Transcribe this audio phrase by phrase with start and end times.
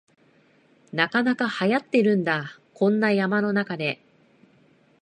[0.93, 4.01] なかなかはやってるんだ、こんな山の中で